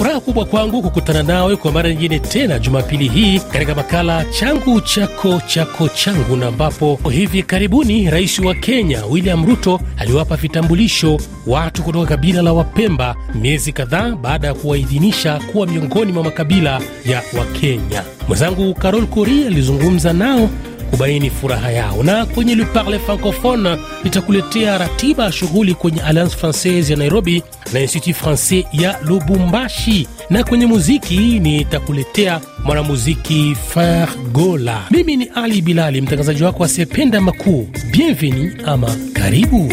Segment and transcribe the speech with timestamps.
[0.00, 5.40] furaha kubwa kwangu kukutana nawe kwa mara nyingine tena Jumapili hii katika makala changu chako
[5.46, 12.06] chako changu, na ambapo hivi karibuni rais wa Kenya William Ruto aliwapa vitambulisho watu kutoka
[12.06, 18.02] kabila la Wapemba miezi kadhaa baada ya kuwaidhinisha kuwa miongoni mwa makabila ya Wakenya.
[18.28, 20.48] Mwenzangu Carol Kori alizungumza nao
[20.90, 22.02] kubaini furaha yao.
[22.02, 27.80] Na kwenye Le Parle Francophone nitakuletea ratiba ya shughuli kwenye Alliance Francaise ya Nairobi na
[27.80, 34.80] Institut Francais ya Lubumbashi, na kwenye muziki nitakuletea mwanamuziki Fargola.
[34.90, 37.68] Mimi ni Ali Bilali, mtangazaji wako asiyependa makuu.
[37.92, 39.72] Bienvenue ama karibu.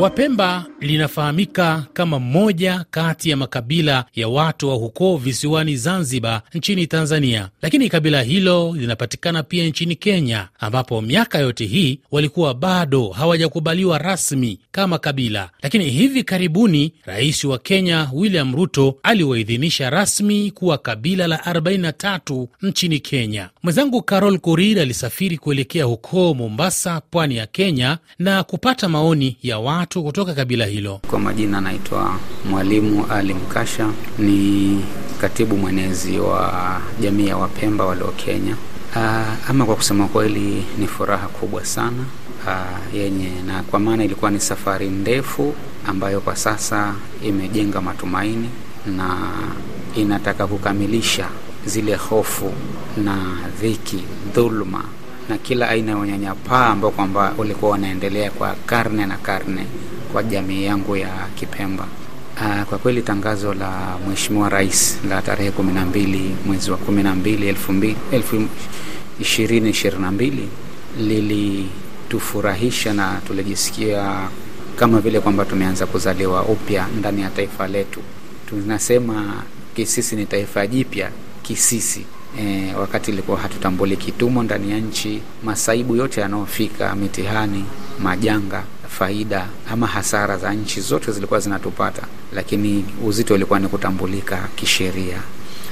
[0.00, 7.48] Wapemba linafahamika kama moja kati ya makabila ya watu wa huko visiwani Zanzibar nchini Tanzania,
[7.62, 14.58] lakini kabila hilo linapatikana pia nchini Kenya, ambapo miaka yote hii walikuwa bado hawajakubaliwa rasmi
[14.70, 15.50] kama kabila.
[15.62, 23.00] Lakini hivi karibuni rais wa Kenya William Ruto aliwaidhinisha rasmi kuwa kabila la 43 nchini
[23.00, 23.50] Kenya.
[23.62, 29.85] Mwenzangu Carol Korir alisafiri kuelekea huko Mombasa, pwani ya Kenya, na kupata maoni ya watu
[29.94, 31.00] kutoka kabila hilo.
[31.08, 32.16] Kwa majina anaitwa
[32.50, 34.84] Mwalimu Ali Mkasha, ni
[35.20, 38.56] katibu mwenezi wa jamii ya Wapemba walio Kenya.
[38.96, 42.04] Aa, ama kwa kusema kweli ni furaha kubwa sana
[42.48, 45.54] aa, yenye na kwa maana ilikuwa ni safari ndefu
[45.86, 48.48] ambayo kwa sasa imejenga matumaini
[48.96, 49.16] na
[49.96, 51.28] inataka kukamilisha
[51.66, 52.52] zile hofu
[53.04, 53.16] na
[53.60, 54.84] dhiki, dhuluma
[55.28, 59.66] na kila aina ya unyanyapaa ambao kwamba ulikuwa wanaendelea kwa karne na karne
[60.12, 61.86] kwa jamii yangu ya Kipemba.
[62.40, 67.02] Aa, kwa kweli tangazo la Mheshimiwa Rais la tarehe kumi na mbili mwezi wa kumi
[67.02, 67.48] na mbili
[68.12, 68.44] elfu
[69.20, 70.48] ishirini ishirini na mbili
[70.98, 74.28] lilitufurahisha na tulijisikia
[74.76, 78.00] kama vile kwamba tumeanza kuzaliwa upya ndani ya taifa letu.
[78.48, 79.42] Tunasema
[79.76, 81.10] kisisi ni taifa jipya
[81.42, 82.06] kisisi.
[82.40, 87.64] E, wakati ilikuwa hatutambuli kitumo ndani ya nchi, masaibu yote yanayofika, mitihani,
[88.02, 95.18] majanga, faida ama hasara za nchi zote zilikuwa zinatupata, lakini uzito ulikuwa ni kutambulika kisheria.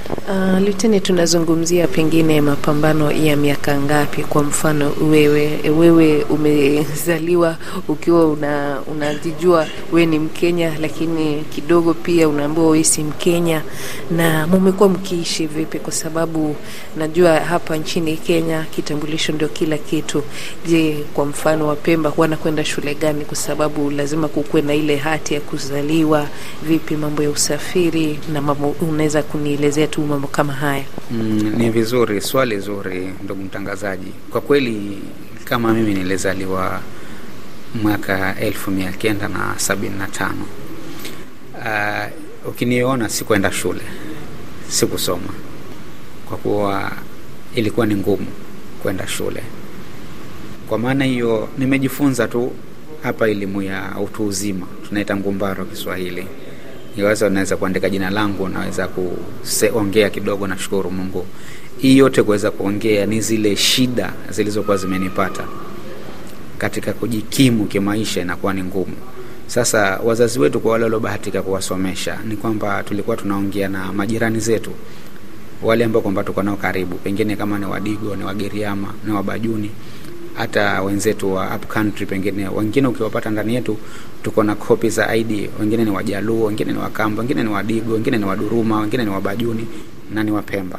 [0.08, 4.22] Uh, Luteni, tunazungumzia pengine mapambano ya miaka ngapi?
[4.24, 7.56] Kwa mfano wewe wewe umezaliwa
[7.88, 13.62] ukiwa una unajijua wewe ni Mkenya, lakini kidogo pia unaambiwa wewe si Mkenya,
[14.10, 15.78] na mumekuwa mkiishi vipi?
[15.78, 16.56] Kwa sababu
[16.96, 20.22] najua hapa nchini Kenya kitambulisho ndio kila kitu.
[20.66, 23.24] Je, kwa mfano Wapemba wanakwenda shule gani?
[23.24, 26.26] Kwa sababu lazima kukuwe na ile hati ya kuzaliwa.
[26.62, 30.84] Vipi mambo ya usafiri na mambo, unaweza kunielezea tu mambo kama haya?
[31.10, 34.12] Mm, ni vizuri, swali zuri ndugu mtangazaji.
[34.30, 34.98] Kwa kweli
[35.44, 36.80] kama mimi nilizaliwa
[37.82, 40.46] mwaka elfu mia kenda na sabini na tano.
[41.54, 43.80] Uh, ukiniona sikuenda shule,
[44.68, 45.28] sikusoma
[46.28, 46.92] kwa kuwa
[47.54, 48.26] ilikuwa ni ngumu
[48.82, 49.42] kwenda shule.
[50.68, 52.52] Kwa maana hiyo nimejifunza tu
[53.02, 56.26] hapa elimu ya utu uzima, tunaita ngumbaro Kiswahili
[56.96, 61.26] Iwaza naweza kuandika jina langu, naweza kuongea kidogo, nashukuru Mungu.
[61.78, 65.44] Hii yote kuweza kuongea ni zile shida zilizokuwa zimenipata
[66.58, 68.94] katika kujikimu kimaisha, inakuwa ni ngumu.
[69.46, 74.70] Sasa wazazi wetu, kwa wale waliobahatika kuwasomesha, ni kwamba tulikuwa tunaongea na majirani zetu,
[75.62, 79.70] wale ambao kwamba tuko nao karibu, pengine kama ni Wadigo, ni Wagiriama, ni Wabajuni
[80.34, 83.76] hata wenzetu wa upcountry pengine wengine ukiwapata ndani yetu,
[84.22, 85.50] tuko na kopi za ID.
[85.60, 89.66] Wengine ni Wajaluo, wengine ni Wakamba, wengine ni Wadigo, wengine ni Waduruma, wengine ni Wabajuni
[90.14, 90.78] na ni Wapemba.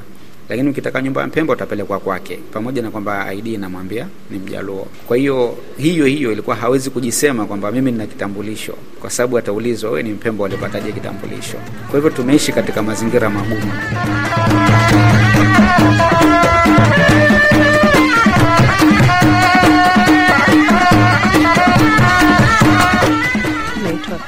[0.49, 4.87] Lakini ukitaka nyumba ya Mpemba utapelekwa kwake, pamoja na kwamba ID inamwambia ni Mjaluo.
[5.07, 10.03] Kwa hiyo hiyo hiyo ilikuwa hawezi kujisema kwamba mimi nina kitambulisho, kwa sababu ataulizwa wewe
[10.03, 11.57] ni Mpemba, walipataje kitambulisho?
[11.91, 13.71] Kwa hivyo tumeishi katika mazingira magumu.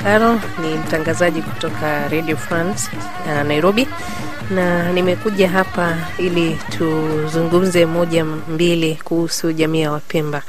[0.04, 2.90] Caro, ni mtangazaji kutoka Radio France
[3.28, 3.88] ya Nairobi,
[4.52, 10.42] na nimekuja hapa ili tuzungumze moja mbili kuhusu jamii ya Wapemba.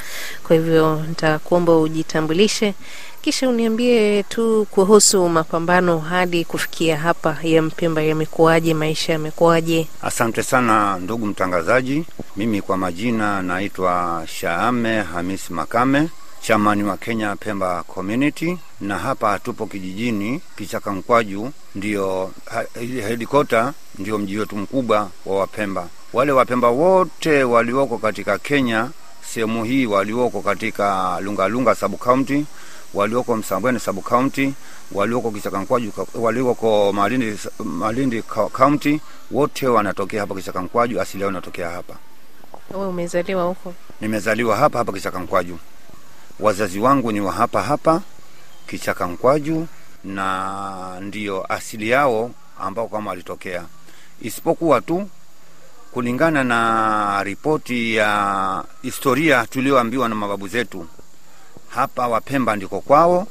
[0.47, 2.75] Kwa hivyo nitakuomba ujitambulishe,
[3.23, 9.89] kisha uniambie tu kuhusu mapambano hadi kufikia hapa ya Mpemba yamekuwaje, maisha yamekuwaje?
[10.03, 12.05] Asante sana ndugu mtangazaji.
[12.37, 16.09] Mimi kwa majina naitwa Shaame Hamis Makame,
[16.41, 22.31] chamani wa Kenya Pemba Community, na hapa tupo kijijini Kichaka Mkwaju, ndiyo
[23.09, 25.89] helikota, ndio mji wetu mkubwa wa Wapemba.
[26.13, 28.91] Wale Wapemba wote walioko katika Kenya
[29.35, 32.45] sehemu hii walioko katika Lungalunga sub county
[32.95, 34.55] walioko Msambweni sub county,
[34.93, 39.01] walioko Kichakankwaju, walioko Malindi, Malindi county,
[39.31, 41.95] wote wanatokea hapa Kichakankwaju, asili yao inatokea hapa.
[42.75, 43.75] Wewe umezaliwa huko?
[44.01, 45.59] Nimezaliwa hapa hapa Kichakankwaju,
[46.41, 48.03] wazazi wangu ni wa hapa hapa
[48.67, 49.67] Kichaka Nkwaju,
[50.05, 52.31] na ndiyo asili yao
[52.61, 53.65] ambao kama walitokea,
[54.21, 55.09] isipokuwa tu
[55.93, 60.87] kulingana na ripoti ya historia tulioambiwa na mababu zetu,
[61.69, 63.27] hapa Wapemba ndiko kwao.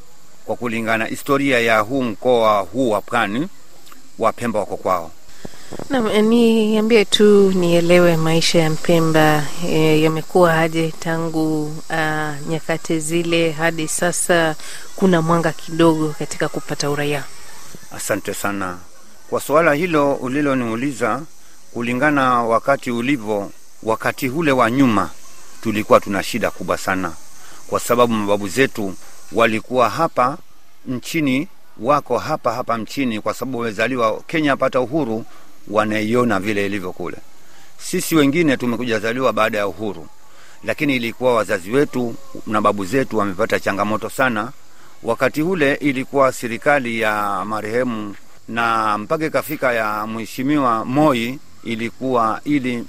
[0.46, 3.48] Kwa kulingana historia ya huu mkoa huu wa Pwani,
[4.20, 5.12] Wapemba wako kwao.
[5.90, 13.88] Naam, niambie tu nielewe maisha ya Mpemba e, yamekuwa aje tangu a, nyakati zile hadi
[13.88, 14.56] sasa?
[14.96, 17.24] Kuna mwanga kidogo katika kupata uraia?
[17.96, 18.78] Asante sana
[19.30, 21.22] kwa suala hilo uliloniuliza.
[21.74, 23.52] Kulingana wakati ulivyo,
[23.84, 25.10] wakati ule wa nyuma,
[25.62, 27.12] tulikuwa tuna shida kubwa sana,
[27.70, 28.94] kwa sababu mababu zetu
[29.32, 30.38] walikuwa hapa
[30.88, 31.48] nchini,
[31.80, 35.26] wako hapa hapa mchini, kwa sababu wamezaliwa Kenya apata uhuru,
[35.70, 37.18] wanaiona vile ilivyo kule.
[37.78, 40.08] Sisi wengine tumekujazaliwa baada ya uhuru,
[40.64, 42.16] lakini ilikuwa wazazi wetu
[42.48, 44.52] na babu zetu wamepata changamoto sana
[45.04, 45.74] wakati ule.
[45.74, 48.16] Ilikuwa serikali ya marehemu
[48.48, 52.84] na mpaka ikafika ya mheshimiwa Moi ilikuwa ili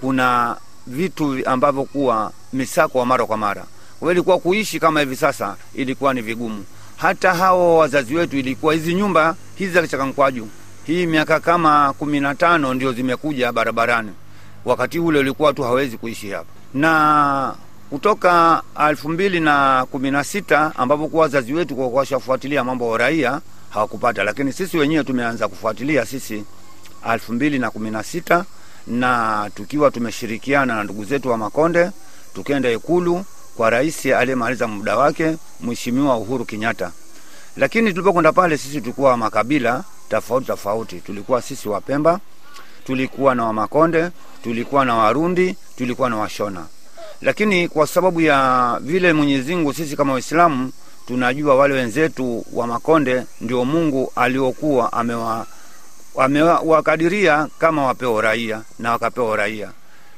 [0.00, 0.56] kuna
[0.86, 3.64] vitu ambavyo kuwa misako wa mara kwa mara,
[4.00, 6.64] kwa ilikuwa kuishi kama hivi sasa ilikuwa ni vigumu.
[6.96, 10.48] Hata hao wazazi wetu ilikuwa hizi nyumba hizi za Kichakankwaju
[10.86, 14.12] hii miaka kama kumi na tano ndio zimekuja barabarani.
[14.64, 17.54] Wakati ule ulikuwa tu hawezi kuishi hapa, na
[17.90, 22.98] kutoka elfu mbili na kumi na sita ambapo kuwa wazazi wetu kwa washafuatilia mambo ya
[22.98, 23.40] raia
[23.70, 26.44] hawakupata, lakini sisi wenyewe tumeanza kufuatilia sisi
[27.12, 28.44] elfu mbili na kumi na sita
[28.86, 31.90] na tukiwa tumeshirikiana na ndugu zetu wa Makonde,
[32.34, 33.24] tukenda Ikulu
[33.56, 36.90] kwa rais aliyemaliza muda wake, Mheshimiwa Uhuru Kenyatta.
[37.56, 42.20] Lakini tulipokwenda pale, sisi tulikuwa makabila tofauti tofauti, tulikuwa sisi Wapemba,
[42.86, 44.10] tulikuwa na Wamakonde,
[44.42, 46.66] tulikuwa na Warundi, tulikuwa na Washona.
[47.22, 50.72] Lakini kwa sababu ya vile Mwenyezi Mungu, sisi kama Waislamu
[51.06, 55.46] tunajua wale wenzetu wa Makonde ndio Mungu aliokuwa amewa
[57.58, 59.70] kama wapewa uraia na wakapewa uraia,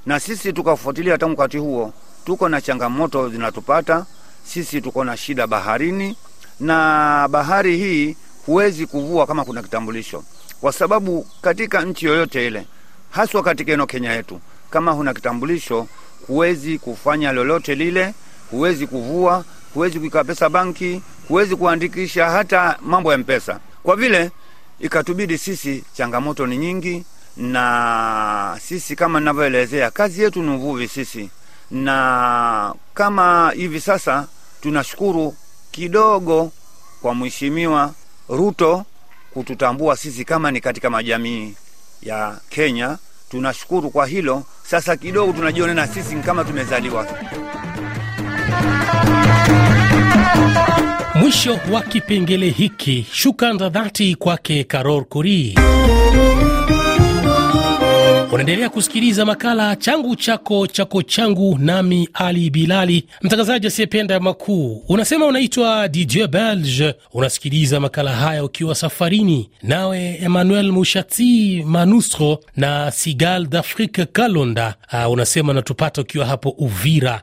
[0.06, 1.18] na sisi tukafuatilia.
[1.18, 1.92] Tangu wakati huo
[2.24, 4.06] tuko na changamoto zinatupata
[4.44, 6.16] sisi, tuko na shida baharini,
[6.60, 8.16] na bahari hii
[8.46, 10.25] huwezi kuvua kama kuna kitambulisho,
[10.60, 12.66] kwa sababu katika nchi yoyote ile,
[13.10, 14.40] haswa katika eno Kenya yetu,
[14.70, 15.87] kama huna kitambulisho
[16.26, 18.14] huwezi kufanya lolote lile,
[18.50, 19.44] huwezi kuvua,
[19.75, 24.31] huwezi kuika pesa banki, huwezi kuandikisha hata mambo ya mpesa, kwa vile
[24.81, 27.04] ikatubidi sisi, changamoto ni nyingi,
[27.37, 31.31] na sisi kama ninavyoelezea, kazi yetu ni uvuvi sisi,
[31.70, 34.26] na kama hivi sasa
[34.60, 35.34] tunashukuru
[35.70, 36.52] kidogo
[37.02, 37.94] kwa Mheshimiwa
[38.28, 38.84] Ruto
[39.34, 41.55] kututambua sisi kama ni katika majamii
[42.02, 42.99] ya Kenya.
[43.31, 44.43] Tunashukuru kwa hilo.
[44.67, 47.06] Sasa kidogo tunajiona na sisi kama tumezaliwa.
[51.14, 53.06] Mwisho wa kipengele hiki.
[53.12, 55.55] Shukrani za dhati kwake Karol Kuri.
[58.36, 64.84] Unaendelea kusikiliza makala changu chako chako changu, nami Ali Bilali, mtangazaji asiyependa makuu.
[64.88, 69.50] Unasema unaitwa DJ Belge, unasikiliza makala haya ukiwa safarini.
[69.62, 77.22] Nawe Emmanuel Mushati Manustro na Sigal d'Afrique Kalonda, uh, unasema unatupata ukiwa hapo Uvira.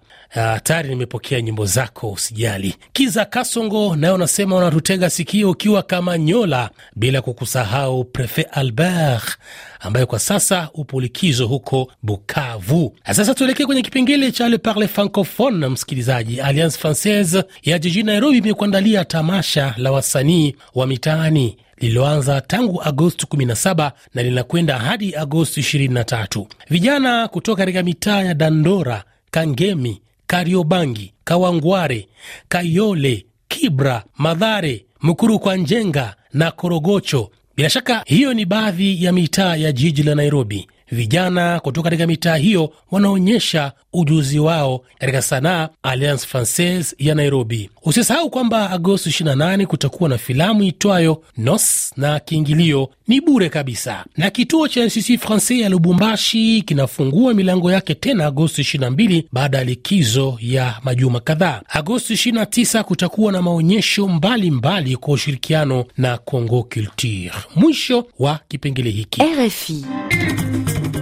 [0.64, 2.76] Tayari uh, nimepokea nyimbo zako, usijali.
[2.94, 9.38] Kiza Kasongo naye unasema unatutega sikio ukiwa kama Nyola, bila kukusahau Prefet Albert
[9.80, 12.96] ambaye kwa sasa upo likizo huko Bukavu.
[13.12, 15.58] Sasa tuelekee kwenye kipengele cha Le Parle Francophone.
[15.58, 22.82] Na msikilizaji, Alliance Francaise ya jijini Nairobi imekuandalia tamasha la wasanii wa mitaani lililoanza tangu
[22.84, 26.46] Agosti 17 na linakwenda hadi Agosti 23.
[26.70, 32.08] Vijana kutoka katika mitaa ya Dandora, Kangemi, Kariobangi, Kawangware,
[32.48, 37.32] Kayole, Kibra, Madhare, Mukuru kwa Njenga na Korogocho.
[37.56, 40.68] Bila shaka hiyo ni baadhi ya mitaa ya jiji la Nairobi.
[40.94, 47.70] Vijana kutoka katika mitaa hiyo wanaonyesha ujuzi wao katika sanaa Alliance Francaise ya Nairobi.
[47.86, 54.30] Usisahau kwamba Agosti 28 kutakuwa na filamu itwayo Nos na kiingilio ni bure kabisa, na
[54.30, 60.38] kituo cha NCC Francais ya Lubumbashi kinafungua milango yake tena Agosti 22 baada ya likizo
[60.42, 61.62] ya majuma kadhaa.
[61.70, 67.32] Agosti 29 kutakuwa na maonyesho mbalimbali kwa ushirikiano na Congo Culture.
[67.56, 69.22] Mwisho wa kipengele hiki.
[69.24, 69.86] RFI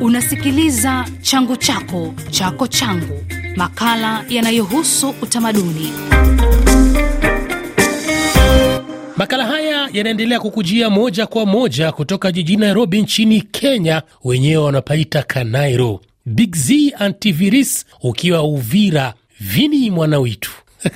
[0.02, 3.24] Unasikiliza changu chako chako changu,
[3.56, 5.94] makala yanayohusu utamaduni.
[9.18, 16.02] Makala haya yanaendelea kukujia moja kwa moja kutoka jijini Nairobi nchini Kenya, wenyewe wanapaita Kanairo.
[16.26, 20.52] Big Z Antivirus ukiwa Uvira, Vini Mwanawitu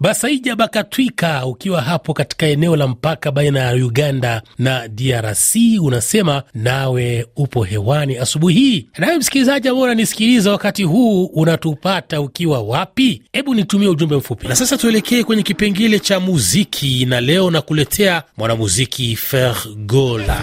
[0.00, 7.26] Basaija Bakatwika ukiwa hapo katika eneo la mpaka baina ya Uganda na DRC, unasema nawe
[7.36, 8.86] upo hewani asubuhi hii.
[8.98, 13.22] Nawe msikilizaji ambao unanisikiliza wakati huu, unatupata ukiwa wapi?
[13.32, 14.48] Hebu nitumie ujumbe mfupi.
[14.48, 20.42] Na sasa tuelekee kwenye kipengele cha muziki, na leo nakuletea mwanamuziki Fergola.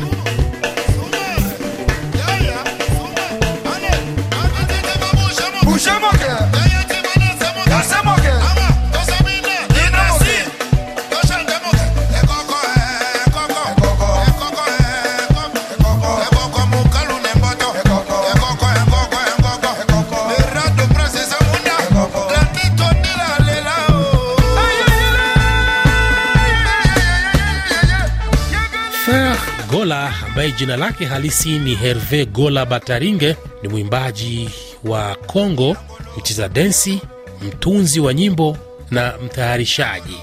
[30.57, 34.49] Jina lake halisi ni Herve Gola Bataringe ni mwimbaji
[34.83, 35.77] wa Kongo,
[36.17, 37.01] mcheza densi,
[37.41, 38.57] mtunzi wa nyimbo
[38.91, 40.17] na mtayarishaji,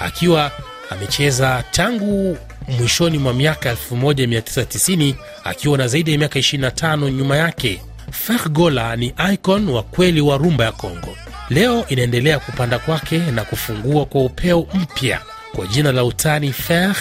[0.00, 0.50] akiwa
[0.90, 7.82] amecheza tangu mwishoni mwa miaka 1990 akiwa na zaidi ya miaka 25 nyuma yake.
[8.10, 11.16] Fer Gola ni icon wa kweli wa rumba ya Kongo.
[11.50, 15.20] Leo inaendelea kupanda kwake na kufungua kwa upeo mpya
[15.56, 16.96] kwa jina la utani Fer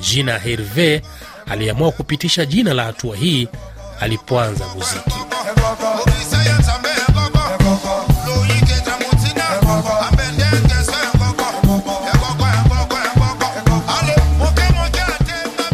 [0.00, 1.02] Jina Herve
[1.50, 3.48] aliamua kupitisha jina la hatua hii
[4.00, 5.18] alipoanza muziki.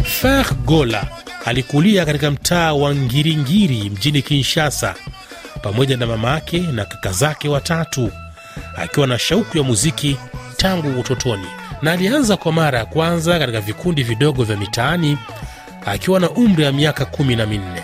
[0.03, 1.07] Fer Gola
[1.45, 4.95] alikulia katika mtaa wa Ngiringiri mjini Kinshasa
[5.61, 8.11] pamoja na mama yake na kaka zake watatu,
[8.77, 10.17] akiwa na shauku ya muziki
[10.57, 11.47] tangu utotoni
[11.81, 15.17] na alianza kwa mara ya kwanza katika vikundi vidogo vya mitaani
[15.85, 17.83] akiwa na umri wa miaka kumi na minne.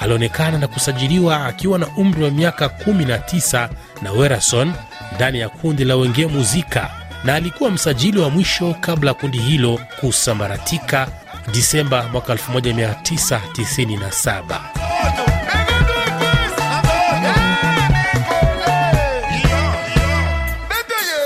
[0.00, 3.68] Alionekana na kusajiliwa akiwa na umri wa miaka 19
[4.02, 4.72] na Werason
[5.14, 6.90] ndani ya kundi la Wenge Muzika,
[7.24, 11.08] na alikuwa msajili wa mwisho kabla ya kundi hilo kusambaratika
[11.52, 14.60] Disemba mwaka 1997.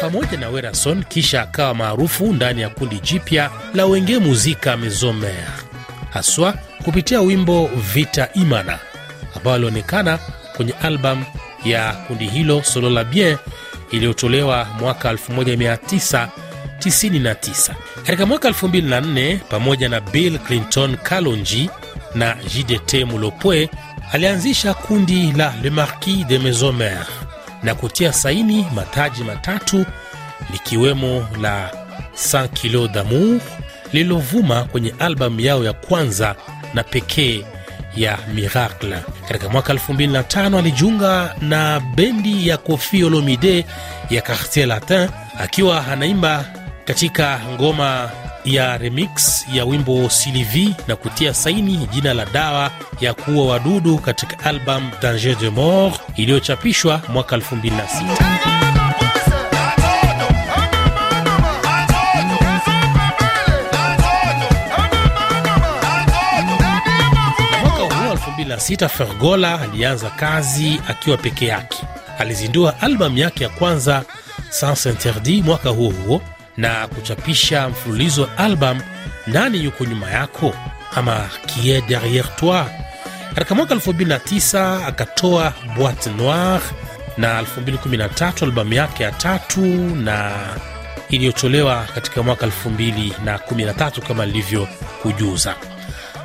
[0.01, 5.53] pamoja na Werason, kisha akawa maarufu ndani ya kundi jipya la Wenge Muzika Mesomer,
[6.15, 6.55] haswa
[6.85, 8.79] kupitia wimbo Vita Imana
[9.37, 10.19] ambao alionekana
[10.57, 11.25] kwenye albamu
[11.65, 13.37] ya kundi hilo Solola Bien
[13.91, 17.75] iliyotolewa mwaka 1999.
[18.07, 21.71] Katika mwaka 2004 pamoja na Bill Clinton Kalonji
[22.15, 23.71] na JDT Mulopwe
[24.13, 27.07] alianzisha kundi la Le Marquis de Mesomer
[27.63, 29.87] na kutia saini mataji matatu
[30.53, 31.71] likiwemo la
[32.17, 33.41] 100 kilo d'amour
[33.95, 36.35] lililovuma kwenye albamu yao ya kwanza
[36.75, 37.45] na pekee
[37.97, 38.97] ya Miracle.
[39.29, 43.67] Katika mwaka 2005 alijiunga na bendi ya Koffi Olomide
[44.11, 45.09] ya Quartier Latin
[45.39, 46.45] akiwa anaimba
[46.85, 48.11] katika ngoma
[48.45, 52.71] ya remix ya wimbo Sylvie na kutia saini jina la dawa
[53.01, 58.74] ya kuua wadudu katika album Danger de Mort iliyochapishwa mwaka 2006.
[68.37, 71.79] Huo 2006 Fergola alianza kazi akiwa peke yake.
[72.19, 74.03] Alizindua albamu yake ya kwanza
[74.51, 76.23] Sans Interdit mwaka huo huo
[76.57, 78.81] na kuchapisha mfululizo wa albamu
[79.27, 80.55] Nani Yuko Nyuma Yako
[80.95, 82.65] ama Qui est Derriere Toi.
[83.35, 86.65] Katika mwaka 2009 akatoa Boite Noire
[87.19, 89.61] na 2013 albamu yake ya tatu
[89.95, 90.33] na
[91.11, 95.55] iliyotolewa katika mwaka 2013 kama ilivyokujuza.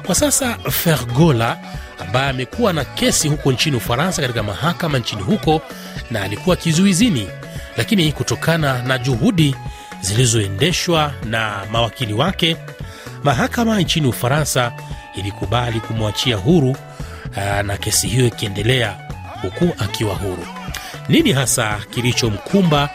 [0.06, 1.58] Kwa sasa Fergola
[2.00, 5.62] ambaye amekuwa na kesi huko nchini Ufaransa katika mahakama nchini huko
[6.12, 7.27] na alikuwa kizuizini,
[7.77, 9.56] lakini kutokana na juhudi
[10.01, 12.58] zilizoendeshwa na mawakili wake,
[13.24, 14.72] mahakama nchini Ufaransa
[15.15, 16.75] ilikubali kumwachia huru
[17.63, 18.98] na kesi hiyo ikiendelea
[19.41, 20.48] huku akiwa huru.
[21.10, 22.89] Nini hasa kilichomkumba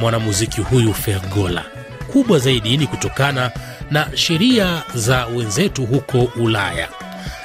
[0.00, 1.64] mwanamuziki huyu Fergola?
[2.12, 3.50] Kubwa zaidi ni kutokana
[3.90, 6.88] na sheria za wenzetu huko Ulaya,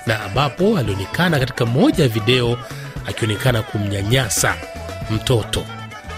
[0.10, 2.58] na ambapo alionekana katika moja ya video
[3.08, 4.56] akionekana kumnyanyasa
[5.12, 5.66] mtoto.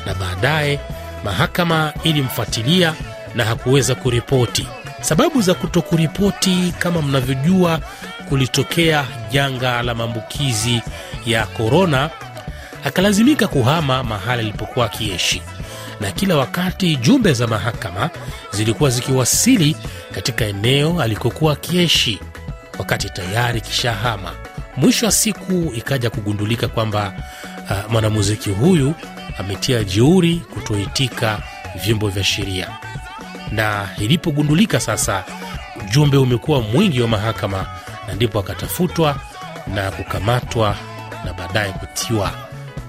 [0.05, 0.79] Na baadaye
[1.23, 2.93] mahakama ilimfuatilia
[3.35, 4.67] na hakuweza kuripoti.
[5.01, 7.79] Sababu za kutokuripoti, kama mnavyojua,
[8.29, 10.81] kulitokea janga la maambukizi
[11.25, 12.09] ya korona,
[12.85, 15.41] akalazimika kuhama mahali alipokuwa akiishi,
[15.99, 18.09] na kila wakati jumbe za mahakama
[18.51, 19.75] zilikuwa zikiwasili
[20.15, 22.19] katika eneo alikokuwa akiishi,
[22.79, 24.31] wakati tayari kishahama.
[24.77, 27.13] Mwisho wa siku ikaja kugundulika kwamba
[27.69, 28.93] uh, mwanamuziki huyu
[29.37, 31.39] ametia jeuri kutoitika
[31.83, 32.67] vyombo vya sheria,
[33.51, 35.23] na ilipogundulika sasa
[35.87, 37.65] ujumbe umekuwa mwingi wa mahakama,
[38.07, 39.15] na ndipo akatafutwa
[39.67, 40.75] na kukamatwa
[41.25, 42.31] na baadaye kutiwa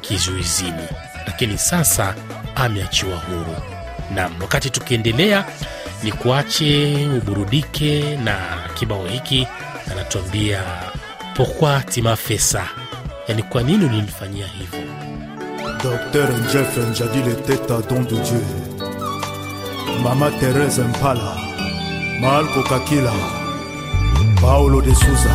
[0.01, 0.89] kizuizini,
[1.27, 2.15] lakini sasa
[2.55, 3.57] ameachiwa huru.
[4.15, 5.45] Nam, wakati tukiendelea,
[6.03, 8.37] ni kuache uburudike na
[8.75, 9.49] kibao hiki,
[9.91, 10.63] anatuambia
[11.35, 12.19] pourquoi tu m'as
[13.29, 14.81] yani kwa nini ulinifanyia hivyo.
[15.83, 18.45] Docteur Jeff Njadil était un don de Dieu.
[20.03, 21.37] Mama Therese Mpala,
[22.21, 23.13] Marco Kakila,
[24.41, 25.35] Paulo de Souza,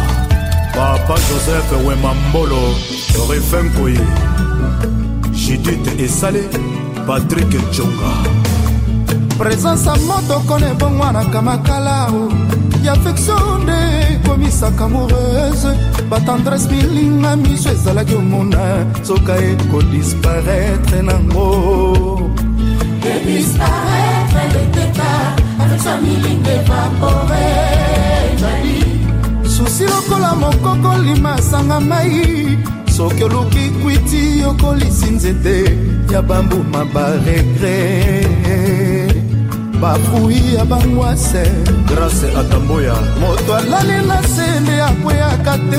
[0.73, 2.75] Papa Joseph Wemambolo,
[3.29, 3.99] Refem Koye,
[5.33, 6.43] Judith Esale,
[7.05, 8.56] Patrick Djonga.
[9.37, 12.31] Présence ya motoko na ebongwanaka makalao
[12.83, 13.77] ya affection nde
[14.13, 15.71] ekomisaka amoureuse.
[16.09, 22.31] Batendresse bilinga miso ezalaki omona soka ekodisparaître nango
[29.43, 32.57] susi lokola mokoko lima asanga mai.
[32.97, 35.77] Soki oluki kwiti okolisi nzete.
[36.11, 37.77] Ya bambuma baregre
[39.81, 41.43] bafui ya bangwase
[41.87, 45.77] Grâce à Tamboya, moto alali na se nde akweyaka te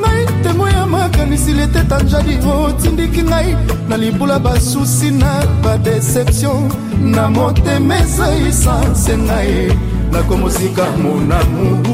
[0.00, 3.56] ngai temo ya makanisi leteta njadi otindiki ngai
[3.88, 9.72] na libula basusi na badeception na motema ezaisanse ngai.
[10.12, 11.84] Nakomosika monamu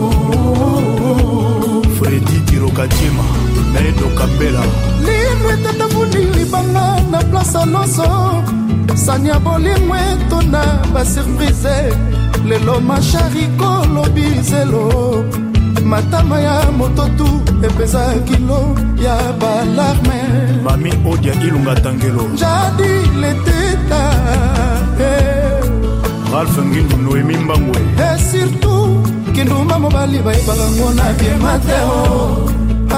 [1.99, 3.25] Freddy Kirokachima,
[3.73, 4.63] Medo Kambela,
[5.05, 8.43] lino etatafuni libanga na place nyonso
[8.95, 10.63] sani ya bolingo etonda
[10.95, 11.93] basurprise
[12.49, 15.25] lelo mashariko lobi zelo.
[15.85, 17.27] Matama ya mototu
[17.65, 20.23] epeza kilo ya balarme
[20.63, 24.03] Mami Odia Ilunga Tangelo, jadi leteta
[25.01, 25.65] eh.
[26.33, 32.50] Ralph Ngindu Noemi Mbangwe, e surtout kinduma mobali bayebaka ngo na biema te o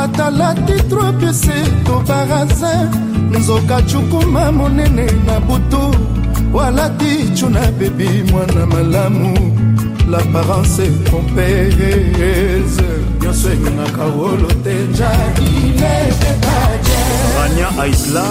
[0.04, 2.88] atalati tro pese to barazin
[3.30, 5.84] nzoka cukuma monene na butu.
[6.52, 9.34] Walati cuna bebi mwana malamu.
[10.10, 11.90] L'apparence compese
[13.22, 14.74] nyonso engingaka wolo te
[17.36, 18.24] Rania Aisla,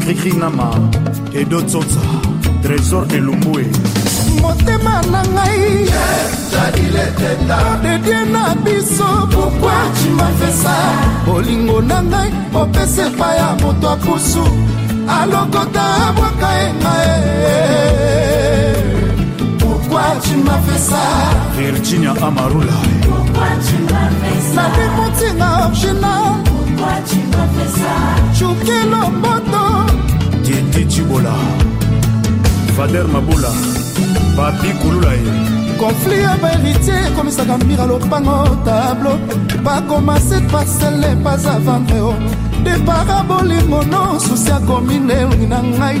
[0.00, 0.70] Krikri Nama,
[1.34, 2.00] Edo Tsotsa,
[2.62, 3.64] Trésor Elumbwe,
[4.40, 5.88] motema na ngai.
[7.72, 10.76] Odedie na biso pourkui cimafesa
[11.26, 14.44] bolingo na ngai opesa epai ya moto apusu
[15.08, 16.94] alokota abwaka enga
[19.58, 21.02] pourkui cimafesa
[21.56, 22.78] Virginia Amarula,
[24.54, 26.34] nali motinga original
[28.38, 29.64] cukilo mboto
[30.44, 31.34] Titi Chibola,
[32.76, 33.52] Fader Mabula,
[34.36, 35.20] Papi Kululae,
[35.78, 39.12] konflit ya baheritier ekomisaka mbira lopango tablo
[39.64, 42.14] bakomase parcele paza vendre o
[42.64, 45.98] depara bolimono susi akomi nelongi na ngai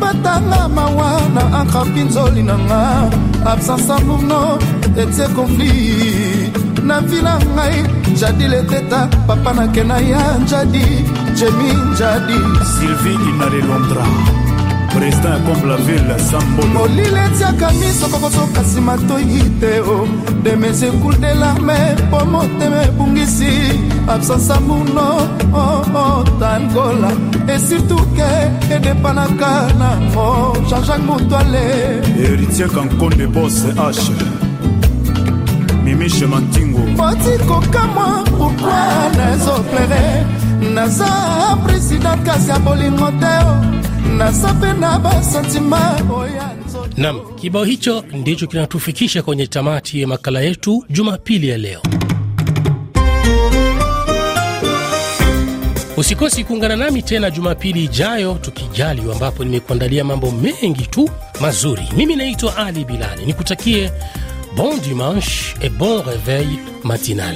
[0.00, 2.80] batanga mawa na ankrapi nzoli na nga
[3.52, 4.40] absence amourno
[5.02, 6.52] etie konflit
[6.88, 7.76] na vi na ngai
[8.20, 10.86] jadi leteta papa nakena ya njadi
[11.38, 12.38] jemi njadi
[12.72, 13.60] Sylvie Inale
[14.94, 20.06] Ya Comble la Ville, Sambolo, molile etiaka miso kokosoka nsima toyi te o.
[20.42, 21.74] Demes ekule de larme
[22.08, 23.48] mpo motema ebungisi
[24.08, 25.28] absence amuno
[26.38, 27.10] tangola
[27.48, 34.10] esurtout ke edepanaka nango jean-jacques motoale Héritier Kankonde Boss H,
[35.84, 40.24] Mimiche Mantingo, boti kokamwa pourkui naezoplere
[40.74, 43.83] naza président kasi ya bolingo te o
[44.14, 44.72] nzoto
[46.96, 51.80] Nam, kibao hicho ndicho kinatufikisha kwenye tamati ya makala yetu Jumapili ya leo.
[55.96, 61.82] Usikosi kuungana nami tena Jumapili ijayo tukijaliwa, ambapo nimekuandalia mambo mengi tu mazuri.
[61.96, 63.90] Mimi naitwa Ali Bilali, nikutakie
[64.56, 67.34] bon dimanche et bon reveil matinal.